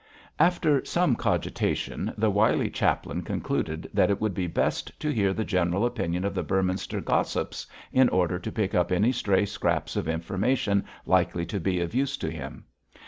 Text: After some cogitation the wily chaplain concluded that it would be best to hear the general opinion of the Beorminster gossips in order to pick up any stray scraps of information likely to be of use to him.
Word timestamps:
After 0.39 0.83
some 0.83 1.15
cogitation 1.15 2.11
the 2.17 2.31
wily 2.31 2.71
chaplain 2.71 3.21
concluded 3.21 3.87
that 3.93 4.09
it 4.09 4.19
would 4.19 4.33
be 4.33 4.47
best 4.47 4.99
to 4.99 5.11
hear 5.13 5.31
the 5.31 5.45
general 5.45 5.85
opinion 5.85 6.25
of 6.25 6.33
the 6.33 6.43
Beorminster 6.43 6.99
gossips 7.01 7.67
in 7.93 8.09
order 8.09 8.39
to 8.39 8.51
pick 8.51 8.73
up 8.73 8.91
any 8.91 9.11
stray 9.11 9.45
scraps 9.45 9.95
of 9.95 10.09
information 10.09 10.85
likely 11.05 11.45
to 11.45 11.59
be 11.59 11.79
of 11.81 11.93
use 11.93 12.17
to 12.17 12.31
him. 12.31 12.65